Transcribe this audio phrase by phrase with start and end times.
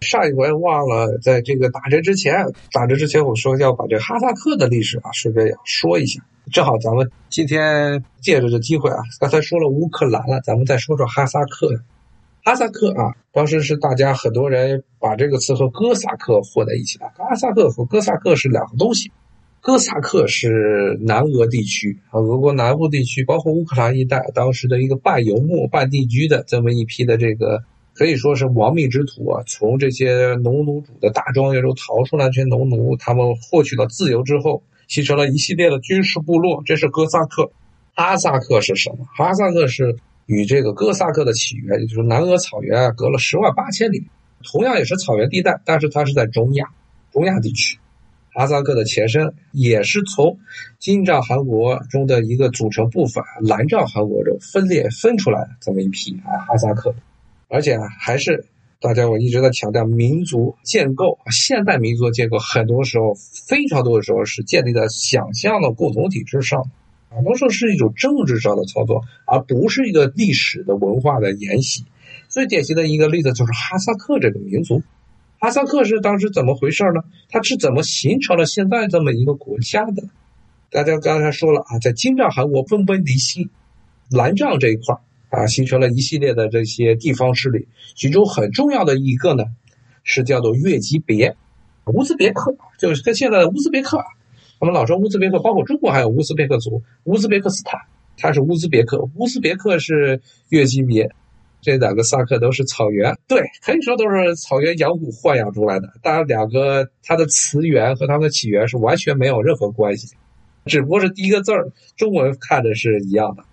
[0.00, 6.22] 上一回忘了，在这个打折之前，打折之前我说要把这哈萨克的历史啊，顺便要说一下。
[6.50, 11.82] 正好咱们今天借着这机会啊，刚才说了乌克兰了，咱们再说说哈萨克。
[12.42, 17.04] 哈萨克啊，当时是大家很多人把这个词和哥萨克混在一起的。
[17.18, 19.12] 哈萨克和哥萨克是两个东西。
[19.60, 27.62] 哥萨克是南俄地区啊，俄国南部地区，包括乌克兰一带，当时的一个半游牧、半定居的这么一批的这个。
[28.00, 29.44] 可以说是亡命之徒啊！
[29.46, 36.62] 从这些农奴主的大庄园中逃出来，这些农奴他们获取了自由之后，形成了一系列的军事部落。
[36.64, 37.52] 这是哥萨克。
[37.94, 39.06] 哈萨克是什么？
[39.14, 44.06] 哈萨克是与这个哥萨克的起源，也就是南俄草原隔了十万八千里，
[44.50, 46.68] 同样也是草原地带，但是它是在中亚，
[47.12, 47.78] 中亚地区。
[48.32, 50.38] 哈萨克的前身也是从
[50.78, 56.94] 金帐汗国中的一个组成部分蓝帐汗国中分裂分出来的这么一批啊，哈萨克。
[57.50, 58.46] 而且，还是
[58.80, 63.14] 大家我一直在强调，民族建构现代民族的建构，很多时候
[63.48, 66.70] 非常多的时候是建立在想象的共同体之上，
[67.10, 71.84] 很多时候是一种政治上的操作，而不是一个历史的文化的沿袭。
[72.28, 74.82] 最典型的一个例子就是哈萨克这个民族，
[75.40, 77.02] 哈萨克是当时怎么回事呢？
[77.28, 80.04] 它是怎么形成了现在这么一个国家的？
[80.70, 83.50] 大家刚才说了啊，在金帐汗国分崩离析，
[84.08, 84.96] 蓝帐这一块。
[85.30, 89.44] 啊，形成了一系列的这些地方势力，其中很重要的一个呢，
[90.02, 91.36] 是叫做越级别，
[91.86, 93.98] 乌兹别克，就是跟现在的乌兹别克，
[94.58, 97.80] 我们老说乌兹别克，包括中国还有乌兹别克族，乌兹别克斯坦，
[98.16, 101.08] 它是乌兹别克，乌兹别克是越级别，
[101.60, 110.16] 这两个萨克都是草原，对，可以说都是草原养蛊豢养出来的，当然两个它的词源和它的起源是完全没有任何关系，
[110.66, 113.44] 只不过是第一个字儿，中文看着是一样的。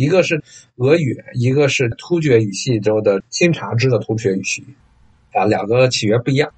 [0.00, 0.42] 一个是
[0.76, 4.64] 俄语，一个是突厥语系中的清察支的突厥语系，
[5.34, 6.50] 啊，两个起源不一样。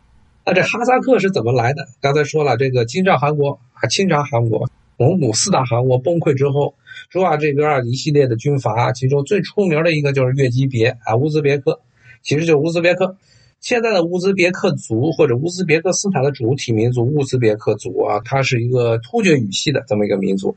[0.47, 1.89] 那这哈萨克是怎么来的？
[2.01, 6.73] 刚才说了，这个金帐汗国啊，清察汗国、蒙古四大汗国崩溃之后，
[7.11, 11.81] 中亚这边一系列的军阀，其中最出名的一个就是越级别啊，乌兹别克，
[12.23, 13.17] 其实就是乌兹别克。
[13.59, 20.55] 现在的乌兹别克族或者乌兹别克斯坦的主体民族乌兹别克族啊，它是一个突厥语系的这么一个民族。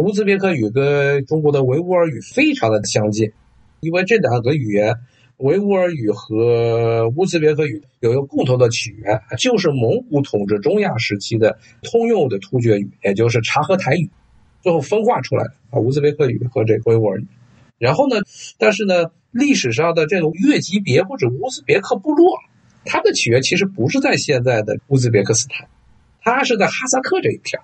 [0.00, 3.30] 乌兹别克语跟中国的维吾尔语非常的相近，
[3.80, 4.94] 因为这两个语言，
[5.36, 14.08] 维吾尔语和乌兹别克语有一个共同的起源，就是蒙古统治中亚时期的通用的突厥语，也就是察合台语，
[14.62, 17.26] 最后分化出来的啊，乌兹别克语和这维吾尔语。
[17.76, 18.16] 然后呢，
[18.56, 22.38] 但是呢，历史上的这种越级别或者乌兹别克部落，
[22.86, 25.68] 它的起源其实不是在现在的乌兹别克斯坦，
[26.22, 27.60] 它是在哈萨克这一片。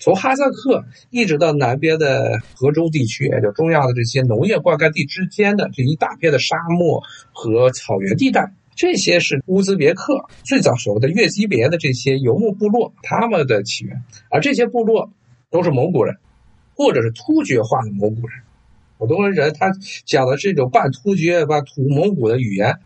[0.00, 14.02] 从哈萨克一直到南边的河州地区，也就中亚的这些农业灌溉地之间的这一大片的沙漠和草原地带，这些是乌兹别克最早时候的越级别的这些游牧部落，他们的起源。
[14.30, 15.10] 而这些部落
[15.50, 16.16] 都是蒙古人，
[16.76, 18.38] 或者是突厥化的蒙古人。
[18.98, 19.72] 很多人他
[20.04, 22.78] 讲的是一种半突厥、半土蒙古的语言。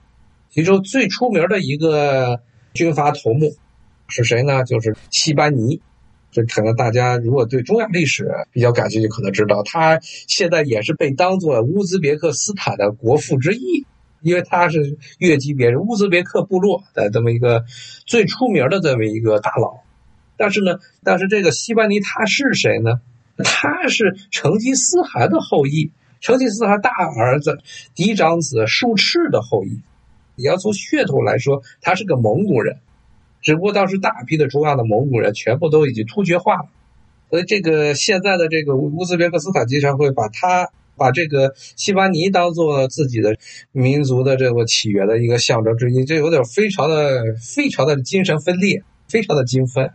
[0.49, 2.41] 其中最出名的一个
[2.75, 3.55] 军阀头目
[4.09, 4.65] 是谁呢？
[4.65, 5.81] 就是西班尼。
[6.33, 13.85] 这可能大家如果对中亚历史比较感兴趣，可能知道他现在也是被当做乌兹别克斯坦的国父之一，
[14.23, 17.65] 因为他是越级别乌兹别克部落的这么一个
[18.07, 19.81] 最出名的这么一个大佬。
[20.39, 23.01] 但是呢，但是这个西班尼他是谁呢？
[23.45, 27.59] 他是成吉思汗的后裔，成吉思汗大儿子
[27.95, 29.83] 嫡长子术赤的后裔。
[30.35, 32.79] 你要从血统来说，他是个蒙古人。
[33.43, 36.69] 只不过当时大批的中亚的蒙古人全部都已经突厥化了，
[37.29, 43.37] 所以这个现在的这个乌兹别克斯坦经常会把他把这个西巴尼当做自己的
[43.73, 49.91] 民族的这个起源的一个象征之一，这有点非常的非常的精神分裂，非常的精分。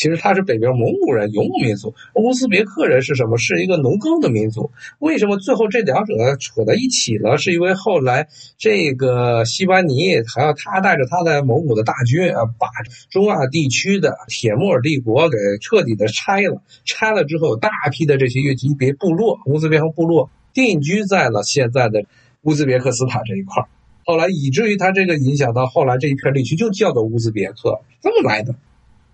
[0.00, 3.36] 其实他是北边蒙古人游牧民族，乌兹别克人是什么？
[3.36, 4.70] 是一个农耕的民族。
[4.98, 7.36] 为什么最后这两者扯在一起了？
[7.36, 12.68] 是因为后来这个西班尼还要他带着他的蒙古的大军啊，把
[13.10, 16.62] 中亚地区的铁木尔帝国给彻底的拆了。
[16.86, 22.04] 拆了之后，大批的这些越级别部落、乌兹别克部落定居在了现在的
[22.44, 23.68] 乌兹别克斯坦这一块儿
[24.06, 28.54] 后来以至于他这个影响到后来这一片地区就叫做乌兹别克，这么来的。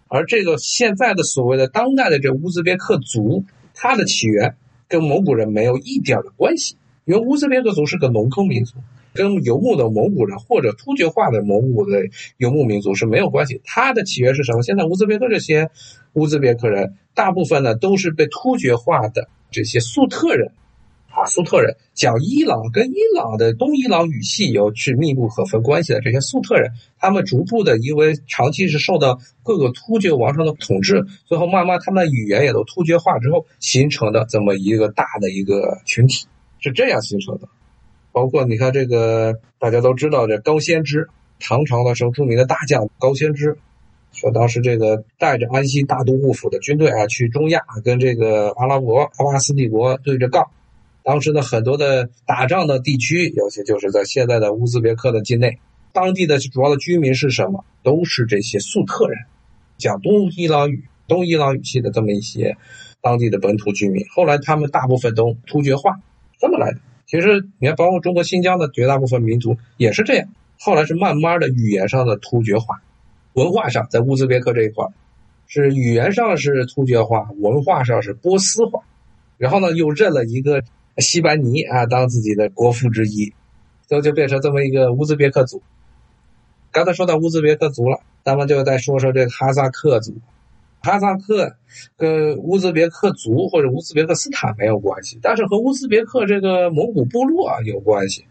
[0.08, 3.44] 而这个现在的所谓的当代的这乌兹别克族，
[3.74, 4.56] 它的起源
[4.88, 8.76] 跟蒙古人没有一点的关系，因为乌兹别克族是个农耕民族，
[9.12, 12.02] 跟游牧的蒙古人或者突厥化的蒙古的
[12.36, 13.60] 游牧民族是没有关系。
[13.64, 14.62] 它的起源是什么？
[14.62, 15.70] 现在乌兹别克这些
[16.12, 20.52] 乌兹别克人，大部分呢都是被突厥化的这些粟特人，
[21.16, 36.26] 啊，粟特人讲伊朗跟伊朗的东伊朗语系有是密不可分关系的这些粟特人，他们逐步的因为长期是受到各个突厥王朝的统治，最后慢慢他们的语言也都突厥化之后形成的这么一个大的一个群体，
[36.60, 37.48] 是这样形成的。
[38.12, 41.08] 包括你看这个大家都知道这高仙芝，
[41.40, 43.56] 唐朝的时候著名的大将高仙芝。
[44.12, 50.46] 说当时这个带着安西大都护府的军队啊，去中亚跟这个阿拉伯阿巴斯帝国对着杠。
[51.06, 55.60] 当时呢，很多的打仗的地区，尤其就是在现在的乌兹别克的境内。
[55.92, 57.64] 当地的主要的居民是什么？
[57.84, 59.16] 都是这些粟特人，
[59.78, 62.56] 讲东伊朗语、东伊朗语系的这么一些
[63.00, 64.04] 当地的本土居民。
[64.16, 65.92] 后来他们大部分都突厥化，
[66.40, 66.80] 这么来的。
[67.06, 70.26] 其实你看，包括中国新疆的绝大部分民族也是这样。
[70.58, 72.82] 后来是慢慢的语言上的突厥化。
[73.34, 74.84] 文化上，在乌兹别克这一块
[75.46, 78.80] 是语言上是突厥化，文化上是波斯化，
[79.38, 80.64] 然后呢，又认了一个
[80.98, 83.32] 西班尼啊当自己的国父之一，
[83.86, 85.62] 最后就变成这么一个乌兹别克族。
[86.70, 90.14] 刚才说到乌兹别克族了，咱们就再说说这个哈萨克族。
[90.82, 91.56] 哈萨克
[91.96, 98.24] 跟乌兹别克族或者乌兹别克斯坦没有关系，但是和乌兹别克这个蒙古部落啊有关系。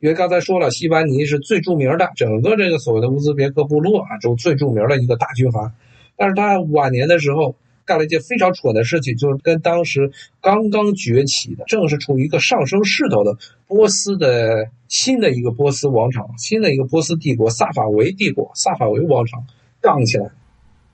[0.00, 5.72] 因为刚才说了，西班尼是最著名的，整个这个所谓的乌兹别克部落啊，就最著名的一个大军阀。
[6.16, 7.56] 但是他晚年的时候
[7.88, 10.12] 干了一件非常蠢的事情，就是跟当时
[10.42, 19.42] 刚刚崛起的、正是处于一个上升势头的波斯的新的一个波斯王朝、新的一个波斯帝国萨法维帝国、萨法维王朝
[19.80, 20.28] 杠起来。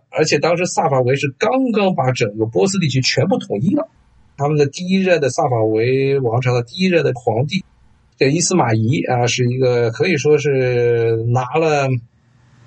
[0.09, 3.89] 而且当时萨法维是刚刚把整个波斯地区全部统一了，
[4.37, 7.65] 他们的第一任的萨法维王朝的第一任的皇帝。
[8.17, 11.89] 这伊斯玛仪啊，是一个可以说是拿了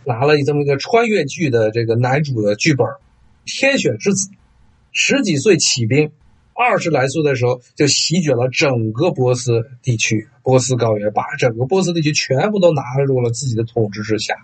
[0.03, 2.85] 拿了这么一个穿越剧的这个男主的剧本，
[3.47, 4.29] 天选之子，
[4.91, 6.11] 十几岁起兵，
[6.53, 14.35] 二十来岁的时候就席卷了整个波斯地区，波斯高原，把整个波斯地区全部都纳入了自己的统治之下。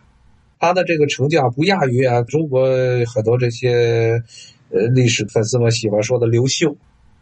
[0.60, 2.66] 他的这个成就啊，不亚于啊中国
[3.06, 4.24] 很多这些
[4.72, 6.76] 呃历史粉丝们喜欢说的刘秀，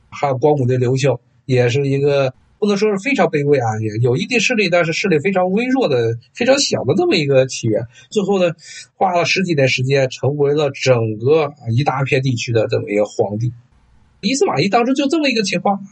[0.10, 2.34] 还有光武帝刘秀，也是一个。
[2.62, 7.88] 不能说是非常卑微啊，也有一定势力，但是势力非常微弱的、非常小的这么一个起源。
[8.12, 8.54] 最后呢，
[8.94, 13.52] 花了十几年时间，成为了整个一大片地区的这么一个皇帝。
[14.20, 15.88] 伊斯玛仪当时就这么一个情况。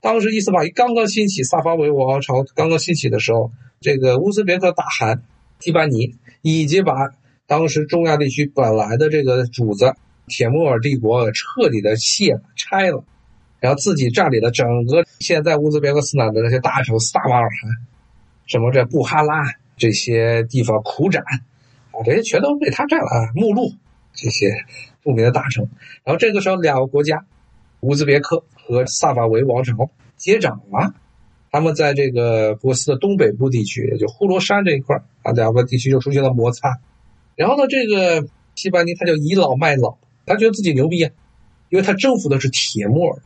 [0.00, 5.22] 当时伊斯玛仪刚刚兴起，萨法维王朝刚刚兴起的时候，这个乌兹别克大汗
[5.60, 6.94] 提班尼已经把
[7.46, 9.94] 当时中亚地区本来的这个主子
[10.26, 13.04] 铁木尔帝国彻底的卸了、拆了。
[13.60, 17.70] 然后自己占领了整个现在乌兹别克斯坦的那些大城萨瓦尔汗，
[18.46, 19.42] 什么这布哈拉
[19.76, 21.22] 这些地方，苦展
[21.90, 23.06] 啊，这些全都被他占了。
[23.06, 23.32] 啊。
[23.34, 23.72] 目录
[24.14, 24.50] 这些
[25.02, 25.68] 著名的大城。
[26.04, 27.24] 然后这个时候，两个国家，
[27.80, 30.94] 乌兹别克和萨法维王朝接掌了。
[31.50, 36.78] 他们在这个波斯的东北部地区，也就呼罗珊这一块啊，两个地区就出现了摩擦。
[37.36, 39.96] 然后呢，这个西班尼他就倚老卖老，
[40.26, 41.10] 他觉得自己牛逼啊，
[41.70, 43.22] 因为他征服的是铁木尔。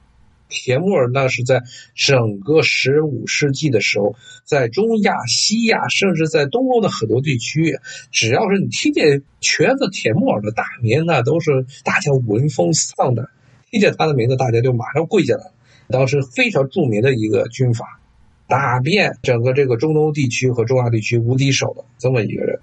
[0.54, 1.62] 铁木尔那是在
[1.94, 4.14] 整个十五世纪的时候，
[4.44, 7.78] 在中亚、西亚，甚至在东欧的很多地区，
[8.10, 13.26] 只要是你听见瘸子铁木尔的大名，那都是大家闻风丧胆。
[13.70, 15.50] 听见他的名字，大家就马上跪下来。
[15.88, 17.98] 当时非常著名的一个军阀，
[18.46, 22.60] 打遍整个这个中东地区和中亚地区无敌手的这么一个人。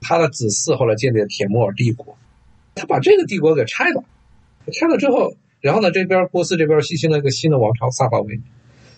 [0.00, 2.16] 他的子嗣后来建立了铁木尔帝国，
[2.76, 4.04] 他把这个帝国给拆了，
[4.72, 5.34] 拆了之后。
[5.62, 8.40] 然后呢，这边波斯这边新兴了一个新的王朝萨法维，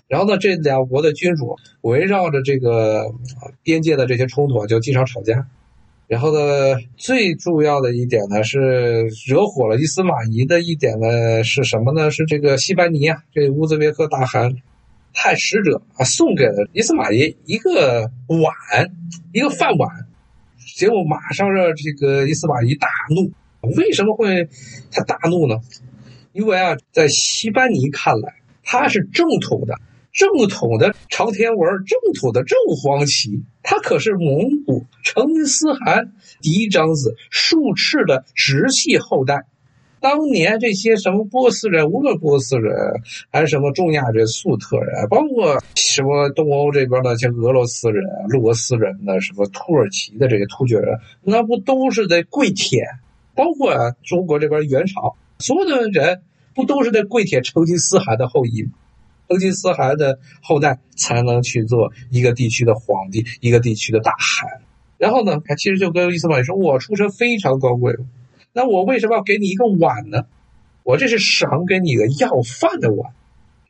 [0.09, 3.12] 然后呢，这两国的君主围绕着这个
[3.62, 5.47] 边界的这些冲突就经常吵架。
[6.06, 12.11] 然后呢，最重要的一点呢是惹火了伊斯玛仪的一点呢是什么呢？
[12.11, 14.54] 是这个西班尼啊，这乌兹别克大汗
[15.14, 18.90] 派使者啊送给了伊斯玛仪一个碗，
[19.33, 20.06] 一个饭碗，
[20.76, 23.30] 结果马上让这个伊斯玛仪大怒。
[23.78, 24.47] 为什么会
[24.92, 25.56] 他大怒呢？
[26.34, 29.76] 因为啊，在西班尼看来，他是正统的、
[30.12, 36.12] 正统的朝天文、正统的正黄旗，他可是蒙古成吉思汗
[36.42, 39.44] 嫡长子术赤的直系后代。
[40.00, 42.74] 当年这些什么波斯人，无论波斯人
[43.30, 52.84] 还是什么中亚这粟特人，包括什么东欧这边的像俄罗斯人、罗斯人的什么土耳其的这些突厥人，那不都是在跪舔？
[53.36, 55.16] 包括啊，中国这边元朝。
[55.44, 56.22] 所有的人
[56.54, 58.70] 不都是在跪舔成吉思汗的后裔？
[59.28, 64.62] 成吉思汗的后代才能去做一个地区的皇帝，一个地区的大汗。
[64.96, 67.94] 然后呢，他其实就跟伊斯玛仪说：“我出身非常高贵，
[68.54, 70.22] 那我为什么要给你一个碗呢？
[70.82, 73.12] 我这是赏给你个要饭的碗。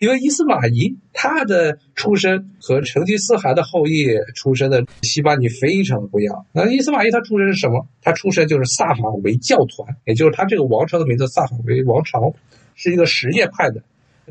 [0.05, 6.45] 因为伊斯玛仪他的出身和成吉思汗的后裔出身的西巴尼非常的不一样。
[6.53, 7.89] 那伊斯玛仪他出身是什么？
[8.03, 12.35] 他出身就是萨法维教团，也就是他这个王朝的名字萨法维王朝，
[12.75, 13.83] 是一个什叶派的。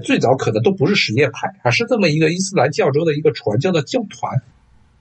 [0.03, 4.43] 最早可能都不是什叶派啊，是这么一个伊斯兰教中的一个传教的教团。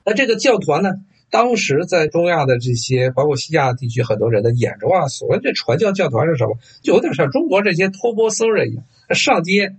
[0.03, 0.89] 那这个教团呢，
[1.29, 6.57] 当时在中亚的这些，包括西亚地区很多人的眼中啊，所谓这传教教团是什么？
[6.81, 9.75] 就有点像中国这些托钵僧人一样，上街。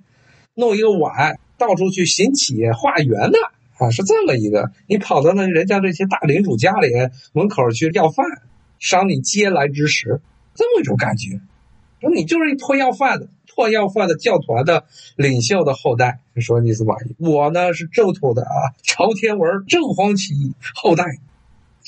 [0.56, 3.38] 弄一个碗，到处去行乞化缘的
[3.76, 4.70] 啊，是这么一个。
[4.86, 6.88] 你跑到那人家这些大领主家里
[7.32, 8.24] 门口去要饭，
[8.78, 10.20] 赏你嗟来之食，
[10.54, 11.40] 这么一种感觉。
[12.00, 14.84] 说你就是一托要饭的，托要饭的教团的
[15.16, 16.20] 领袖的后代。
[16.36, 20.34] 说尼斯玛仪，我呢是正统的啊，朝天文正黄旗
[20.74, 21.04] 后代。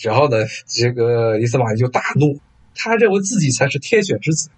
[0.02, 2.40] 然后呢，这个伊斯玛仪就大怒，
[2.74, 4.48] 他认为自己才是天选之子，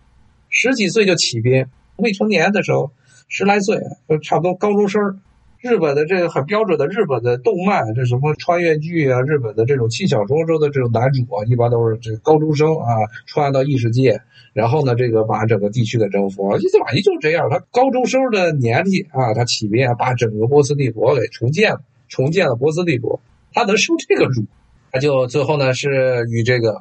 [0.49, 2.91] 十几岁就起兵，未成年的时候。
[3.29, 5.21] 十来岁，就差不多高中生。
[5.61, 12.95] 日本的这个很标准的日本的动漫，这什么穿越剧啊，日本的这种轻小说中的这种男主啊，一般都是这高中生啊，
[13.27, 14.21] 穿越到异世界，
[14.53, 16.57] 然后呢，这个把整个地区给征服。
[16.59, 23.21] 伊斯玛仪就这样，他高中生的年纪啊，他起兵把整个波斯帝国给重建了，重建了波斯帝国。
[23.53, 24.45] 他能受这个辱，
[24.93, 26.81] 他就最后呢是与这个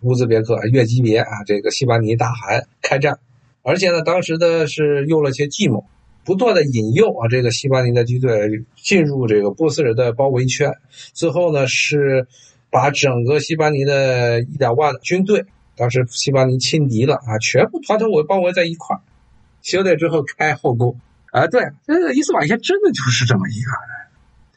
[0.00, 3.20] 乌兹别克、越级别啊，这个西班尼大汗开战。
[3.66, 5.84] 而且呢，当时的是用了些计谋，
[6.24, 10.72] 不断的引诱啊，这个西班尼的军队进入这个波斯人的包围圈。
[11.12, 12.28] 最后呢，是
[12.70, 15.46] 把整个西班尼的一两万军队，
[15.76, 19.02] 当时西班牙轻敌了啊，全部团团围包围在一块儿。
[19.62, 21.00] 休队之后开后宫
[21.32, 24.06] 啊，对，这个伊斯玛仪真的就是这么一个人。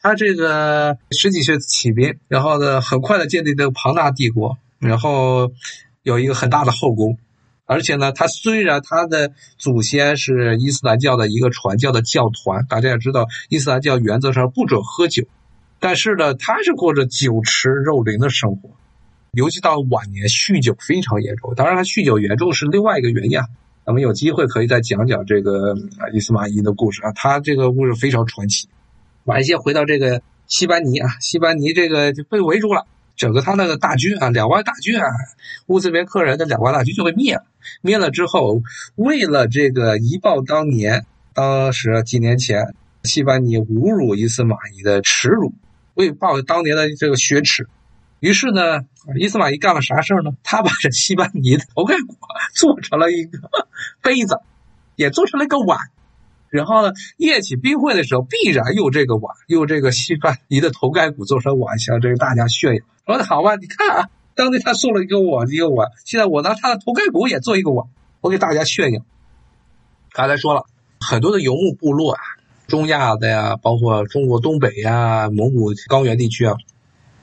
[0.00, 5.50] 他这个十几岁起兵，然后呢，很快的建立这个庞大帝国，然后
[6.04, 7.18] 有一个很大的后宫。
[7.70, 15.22] 而且呢，他虽然他的祖先是伊斯兰教的一个传教的教团，大家也知道，伊斯兰教原则上不准喝酒，
[15.78, 18.70] 但是呢，他是过着酒池肉林的生活，
[19.30, 21.54] 尤其到晚年酗酒非常严重。
[21.54, 23.46] 当然，他酗酒严重是另外一个原因啊。
[23.86, 28.68] 咱们有机会可以再讲讲这个啊伊斯玛仪的故事啊，他这个故事非常传奇。
[29.26, 32.84] 晚些回到这个西班尼啊，西班尼这个就被围住了。
[33.20, 35.04] 整个他那个大军啊，两万大军啊，
[35.66, 37.44] 乌兹别克人的两万大军就被灭了。
[37.82, 38.62] 灭了之后，
[38.94, 42.74] 为了这个一报当年，当时几年前，
[43.04, 45.52] 西班尼侮辱伊斯玛仪的耻辱，
[45.92, 47.68] 为报当年的这个雪耻，
[48.20, 48.86] 于是呢，
[49.18, 50.30] 伊斯玛仪干了啥事儿呢？
[50.42, 52.16] 他把这西班尼的头盖骨
[52.54, 53.38] 做成了一个
[54.00, 54.40] 杯子，
[54.96, 55.78] 也做成了一个碗。
[56.50, 62.82] 然后呢，宴起宾会的时候，必然用这个碗，用这个西班尼的头盖骨做成碗，向这个大家炫耀。
[63.06, 67.86] 说的好吧，你看啊，当年他送了一个碗，一个碗，现在我拿他的头盖骨也做一个碗，
[68.20, 69.00] 我给大家炫耀。
[70.10, 70.64] 刚才说了
[70.98, 72.20] 很多的游牧部落啊，
[72.66, 76.56] 中亚的呀，包括中国东北呀、蒙古高原地区啊，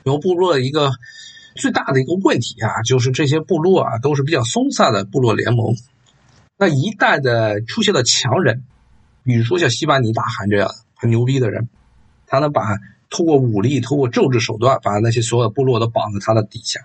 [0.04, 0.92] 游部落的一个
[1.58, 5.76] 最大的一个问题啊，就是这些部落啊都是比较松散的部落联盟。
[6.58, 8.64] 那一旦的出现了强人。
[9.28, 11.68] 比如说像西班尼大汗这样很牛逼的人，
[12.28, 12.78] 他能把
[13.10, 16.80] 通过武力、通过政治手段把那些所有部落都绑在他的底下。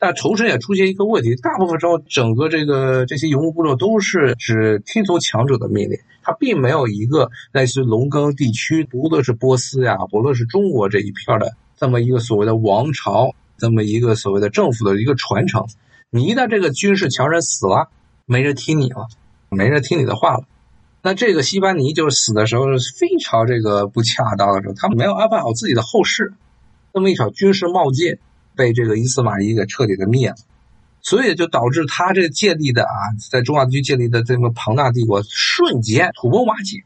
[0.00, 15.66] 但同时也出现一个问题，大部分时候整个这个这些游牧部落都是只听从强者的命令，他并没有一个类似于农耕地区，不论是波斯呀，不论是中国这一片的这么一个所谓的王朝，这么一个所谓的政府的一个传承。
[16.10, 17.88] 你一旦这个军事强人死了，
[18.24, 19.06] 没人听你了，
[19.48, 20.44] 没人听你的话了。
[21.08, 26.34] 那这个西班尼就是死的时候是非常这个不恰当的时候，他没有安排好自己的后事，
[26.92, 28.18] 那么一场军事冒进
[28.54, 30.36] 被这个伊斯玛仪给彻底的灭了，
[31.00, 32.92] 所以就导致他这建立的啊，
[33.30, 36.84] 在中亚地区建立的这么庞大帝国瞬间土崩瓦解。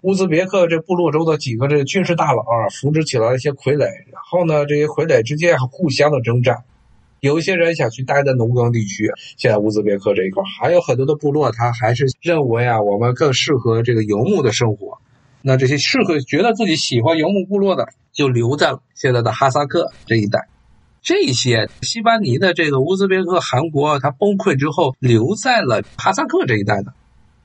[0.00, 6.64] 乌兹别克这部落中的几个这个军事大佬啊，扶植起来一些傀儡，然后呢，这些傀儡之间互相的征战。
[7.20, 14.98] 有一些人想去待在农耕地区，现在乌兹别克这一块还有很多的部落，他还是认为啊，我们更适合这个游牧的生活。
[15.42, 20.48] 那这些适合觉得自己喜欢游牧部落的，就留在了现在的哈萨克这一带。
[21.02, 26.92] 这些西班尼的这个乌兹别克汗国，它崩溃之后留在了哈萨克这一带的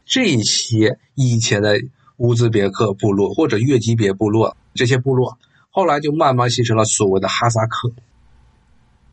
[0.06, 1.80] 这些以前的
[2.18, 5.38] 乌兹别克部落或者越级别部落，这些部落
[5.70, 7.92] 后来就慢慢形成了所谓的哈萨克。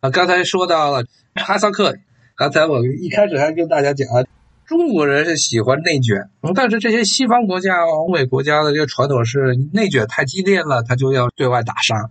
[0.03, 1.95] 啊，刚才说到了哈萨克，
[2.35, 4.19] 刚才我一开始还跟大家讲啊，
[4.65, 12.09] 中国人是喜欢内卷，但是这些西方国家、欧美国家的这个传统是内卷太激烈了，他就要对外打杀，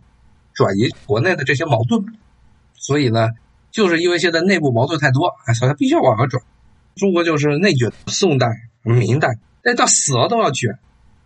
[0.55, 2.03] 转移国内的这些矛盾。
[2.73, 3.29] 所以呢，
[3.71, 6.43] 就是因为现在内部矛盾太多，啊，所以他必须要往外转。
[6.97, 8.47] 中国就是内卷，宋代、
[8.85, 10.79] 明代，那到死了都要卷。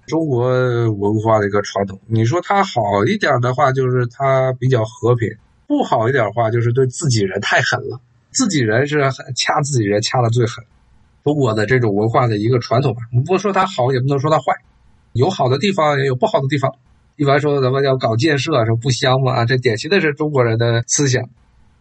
[0.09, 0.49] 中国
[0.91, 2.01] 文化的一个传统。
[2.09, 5.31] 你说它好一点的话，就是它比较和平；
[5.67, 8.01] 不好一点的话，就是对自己人太狠了。
[8.31, 8.99] 自己人是
[9.35, 10.65] 掐自己人掐的最狠。
[11.25, 14.53] 中国的这种文化的一个传统吧，我们不说它好，也不能说它坏，
[15.13, 16.73] 有好的地方，也有不好的地方。
[17.17, 21.29] 一般说咱们要搞建设，说不香嘛，这典型的是中国人的思想。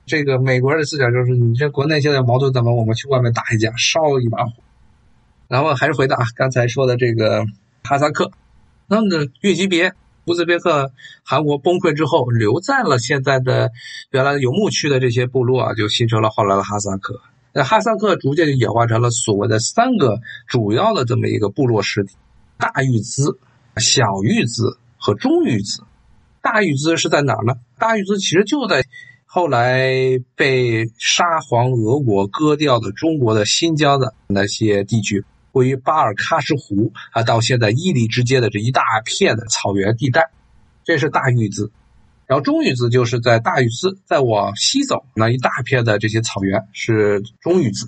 [0.06, 4.52] 这个美国人的思想就是，你这国内现在矛盾怎么，我们去外面打一架，烧一把火。
[5.48, 7.46] 然后还是回到啊，刚才说的这个
[7.84, 8.32] 哈萨克，
[8.88, 9.94] 那么越级别
[10.26, 10.92] 乌兹别克
[11.24, 13.72] 韩国崩溃之后，留在了现在的
[14.10, 17.22] 原来游牧区的这些部落啊，就形成了后来的哈萨克。
[17.54, 22.16] 那哈萨克逐渐就演化成了所谓的三个主要的这么一个部落实体：
[22.58, 23.38] 大玉兹、
[23.78, 25.84] 小玉兹和中玉兹。
[26.42, 27.54] 大玉兹是在哪儿呢？
[27.78, 28.84] 大玉兹其实就在
[29.26, 35.24] 后来被沙皇俄国割掉的中国的新疆的那些地区。
[35.56, 40.30] 位于巴尔喀什湖啊，到现在伊犁之间的这一大片的草原地带，
[40.84, 41.72] 这是大玉兹。
[42.28, 47.88] 然后中玉兹就是在大玉兹再往西走那一大片的这些草原是中玉兹。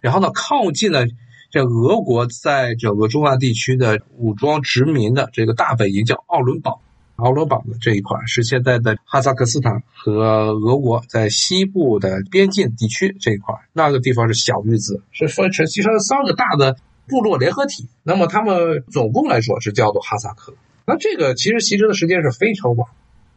[0.00, 1.06] 然后呢，靠近了
[1.50, 6.82] 这俄国在整个中亚地区的武装殖民的这个大本营叫奥伦堡，
[7.16, 16.76] 奥伦堡的这一块是现在的哈萨克斯坦和俄国在西部的边境地区这一块，那个地方是小玉子，是分成其实三个大的。
[17.08, 20.54] 部落联合体，那么他们总共来说是叫做哈萨克。
[20.86, 22.88] 那这个其实形成的时间是非常晚。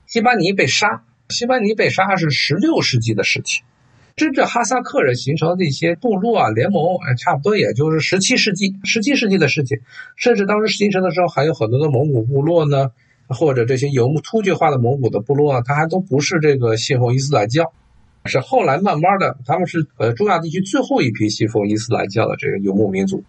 [0.05, 3.63] 西班尼被杀，西班尼被杀是十六世纪的事情。
[4.17, 9.79] 真正哈萨克人形成的一些部落啊联盟，哎，差不多也就是十七世纪、十七世纪的事情。
[10.17, 12.91] 甚至当时形成的时候，还有很多的蒙古部落呢，
[13.29, 17.71] 或者这些游牧突厥化的蒙古的部落啊，它还都不是这个信奉伊斯兰教，
[18.25, 23.23] 是后来慢慢的，他们是呃中亚地区最后一批信奉伊斯兰教的这个游牧民族。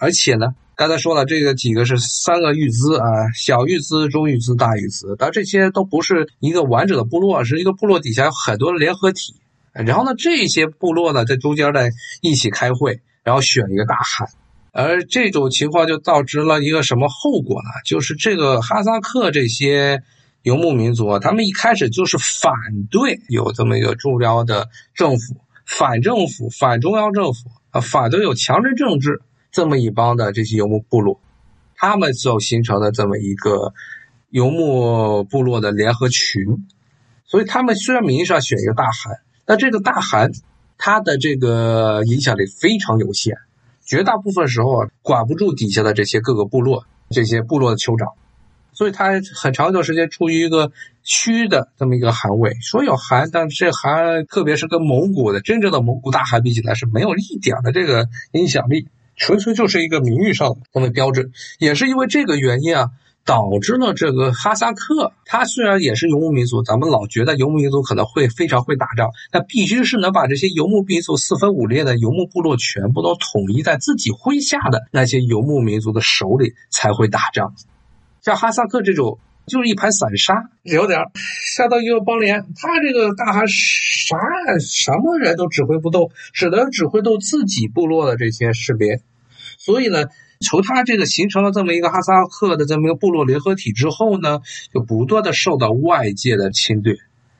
[0.00, 3.04] 而且呢，刚才说了，这个几个是三个玉兹啊，
[3.34, 9.34] 小玉兹、中玉兹、大玉兹，但这些都不是一个完整的部落，是一个部落底下有很多的联合体。
[9.72, 11.82] 然后呢，这些部落呢在中间呢
[12.22, 14.26] 一起开会，然后选一个大汗。
[14.72, 17.68] 而这种情况就导致了一个什么后果呢？
[17.84, 20.02] 就是这个哈萨克这些
[20.44, 22.52] 游牧民族啊，他们一开始就是反
[22.90, 25.36] 对有这么一个重要的政府，
[25.66, 29.20] 反政府、反中央政府啊，反对有强制政治。
[29.52, 31.20] 这么一帮的这些游牧部落，
[31.76, 33.72] 他们所形成的这么一个
[34.28, 36.66] 游牧部落的联合群，
[37.24, 40.30] 所以他们虽然名义上选一个大汗，但这个大汗
[40.78, 43.34] 他的这个影响力非常有限，
[43.84, 48.08] 绝大部分时候啊管不住底下的这些各个部落，这些部落的酋长，
[48.72, 50.70] 所以他很长一段时间处于一个
[51.02, 58.86] 虚的这么一个汗位，说有汗，但是这汗特别是跟蒙古的真正的蒙古大汗比起来是没有一点的这个影响力。
[59.20, 62.90] 纯粹就是一个名誉上的这么标志，也是因为这个原因啊，
[63.26, 77.54] 导致了这个哈萨克，它虽然也是游牧民族，咱们老觉得游牧民族可能会非常会打仗，但必须是能把这些游牧民族四分五裂的游牧部落全部都统一在自己麾下的那些游牧民族的手里才会打仗。
[78.22, 81.00] 像哈萨克这种，就是一盘散沙，有点
[81.54, 84.16] 相当于一个邦联，他这个大汗啥
[84.60, 89.00] 什么人都指挥不动，只能指挥动自己部落的这些士兵。
[89.58, 90.06] 所以呢，
[90.40, 94.40] 从他这个形成了这么一个哈萨克的这么一个部落联合体之后呢，
[94.72, 96.96] 就不断的受到外界的侵略。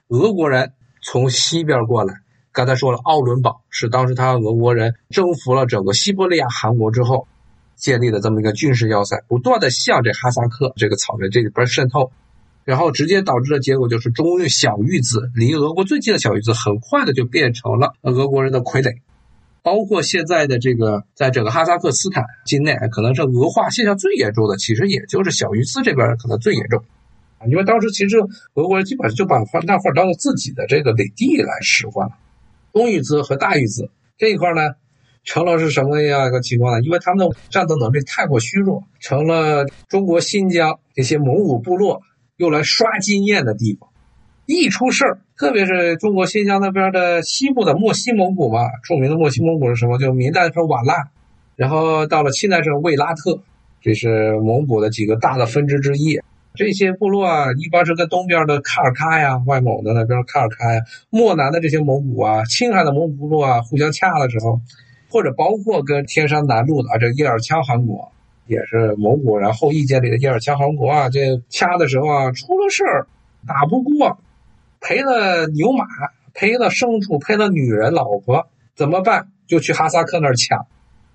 [0.09, 2.15] 俄国人从西边过来，
[2.53, 7.29] 刚才说了，奥伦堡是当时他俄国人征服了整个西伯利亚汗国之后
[7.81, 12.13] 建立的这么一个军事要塞，不断的向这哈萨克这个草原这里边渗透，
[12.65, 18.99] 然后直接导致的结果就是中玉小玉子离俄国最近的小玉子，很快的就变成了俄国人的傀儡。
[19.63, 26.83] 包括现在的这个，在整个哈萨克斯坦境内，可能是俄化现象最严重的，其实也就是小玉兹这边可能最严重，
[27.39, 28.17] 啊因为当时其实
[28.55, 32.15] 俄国人基本上就把那块当做自己的这个领地来使唤了。
[32.73, 34.63] 中玉兹和大玉兹这一块呢，
[35.25, 36.81] 成了是什么样一个情况呢？
[36.83, 42.03] 因为他们的战斗能力太过虚弱，成了中国新疆这些蒙古部落
[42.37, 43.89] 用来刷经验的地方。
[44.47, 49.97] 一出事儿，特别是中国新疆那边的西部的莫西蒙古嘛，著名的莫西蒙古是什么？
[49.99, 51.11] 就明代说瓦剌，
[51.55, 53.41] 然后到了清代是卫拉特，
[53.81, 56.21] 这是蒙古的几个大的分支之一。
[56.55, 64.61] 这些部落啊，一般是跟东边的喀尔喀呀、外蒙的那边喀尔喀呀、漠南的这些蒙古啊、青海的蒙古部落啊，互相掐的时候，
[65.11, 68.13] 或者包括跟天山南路的啊，这叶尔羌汗国，
[68.47, 73.07] 也是蒙古人后裔建立的叶尔羌汗国啊，这掐的时候啊，出了事儿，
[73.47, 74.19] 打不过。
[74.83, 75.85] 赔了牛马，
[76.33, 79.29] 赔了牲畜，赔了女人、老婆，怎么办？
[79.47, 80.67] 就去哈萨克那儿抢。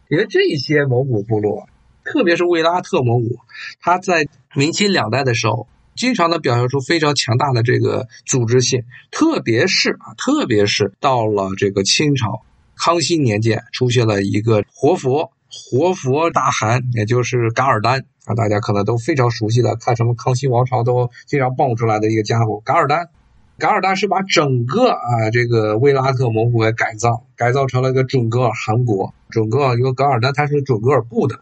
[0.08, 1.68] 因为这些蒙古部落
[2.04, 3.40] 特别是卫拉特蒙古，
[3.82, 12.44] 他在明清两代的时候，经常的表现出非常强大的这个组织性，特别是啊，特别是到了这个清朝
[12.78, 23.10] 康熙年间，出现了一个活佛，活佛大汗，也就是噶尔丹啊，大家可能都非常熟悉的，看什么康熙王朝都经常蹦出来的一个家伙，噶尔丹。
[23.58, 29.14] 噶尔丹是把整个啊这个卫拉特蒙古给改造，改造成了一个准噶尔汗国。
[29.30, 31.40] 准噶尔，因为噶尔丹他是准噶尔部的，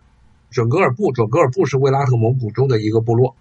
[0.52, 3.36] 准噶尔部，准噶尔部是卫拉特蒙古中的一个部落。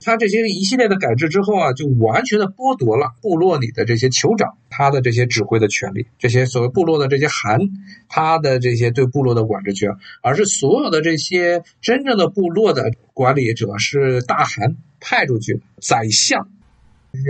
[0.00, 7.60] 他这些一系列的改制之后啊，就完全的剥夺了部落里的这些酋长他的这些指挥的权利，这些所谓部落的这些汗
[8.08, 9.90] 他的这些对部落的管制权，
[10.22, 16.48] 而是所有的这些真正的部落的管理者是大汗派出去宰相。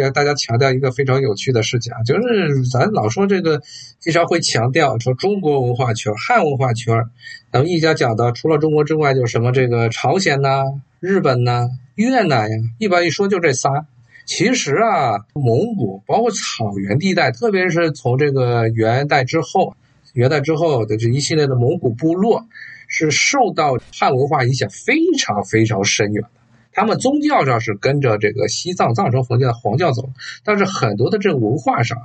[0.01, 3.61] 要大家强调一个非常有趣的事情啊，就是咱老说这个，
[4.01, 7.05] 经常会强调说中国文化圈、汉文化圈，
[7.53, 10.65] 咱们一家讲的除了中国之外，就是什么这个朝鲜呐、
[11.01, 13.87] 日本呐、越南呀，一般一说就这仨。
[14.25, 19.77] 其实啊，蒙古包括草原地带，特别是从这个元代之后，
[20.15, 22.45] 元代之后的这一系列的蒙古部落，
[22.89, 26.29] 是受到汉文化影响非常非常深远的。
[26.77, 30.11] 他们宗教上是跟着这个西藏藏传佛教的黄教走，
[30.45, 31.97] 但是很多的这个文化上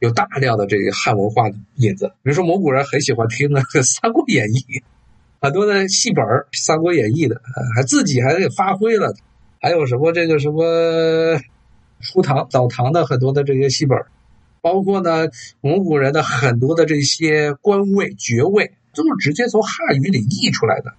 [0.00, 2.08] 有大量的这个汉文化的影子。
[2.24, 4.58] 比如说蒙古人很喜欢听那个《三国演义》，
[5.40, 7.40] 很多的戏本《三国演义》的，
[7.76, 9.14] 还自己还给发挥了。
[9.60, 11.40] 还有什么这个什么
[12.00, 13.96] 初唐、早唐的很多的这些戏本，
[14.60, 15.28] 包括呢
[15.60, 20.94] 蒙古人的很多的这些官位爵位，都是直接从汉语里译出来的。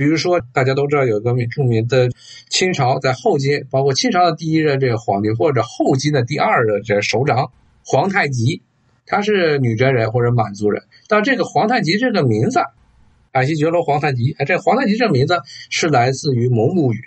[0.00, 2.08] 比如说，大家都知道有个著名的
[2.48, 7.52] 清朝在后金，包括清朝的第一任这个皇帝，或者后金的第二任这首长
[7.84, 8.62] 皇太极，
[9.04, 10.84] 他是女真人或者满族人。
[11.06, 12.60] 但这个皇太极这个名字，
[13.32, 17.04] 矮西觉罗皇太极，哎，这皇太极这名字是来自于蒙古语，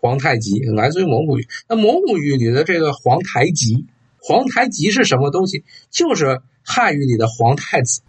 [0.00, 1.46] 皇太极来自于蒙古语。
[1.68, 3.86] 那蒙古语里的这个皇太极，
[4.18, 5.62] 皇太极是什么东西？
[5.92, 8.00] 就是汉语里的皇太子，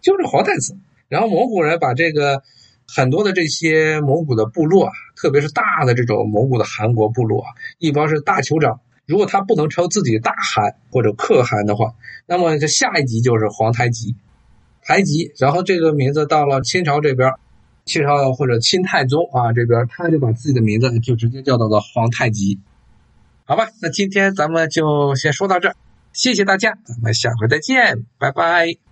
[0.00, 0.76] 就是皇太子。
[1.08, 2.42] 然后蒙古人把这个。
[2.92, 7.48] 很多的这些蒙古的部落啊，特别是大的这种蒙古的汗国部落啊，
[7.78, 8.80] 一般是大酋长。
[9.06, 11.94] 如果他不能称自己大汗或者可汗的话，
[12.26, 14.14] 那么这下一级就是皇太极，
[14.82, 15.32] 太极。
[15.38, 17.32] 然后这个名字到了清朝这边，
[17.84, 22.58] 清朝或者清太宗啊这边，他就把自己的名字就直接叫到了皇太极。
[23.44, 25.74] 好吧，那今天咱们就先说到这儿，
[26.12, 28.89] 谢谢大家，咱们下回再见，拜拜。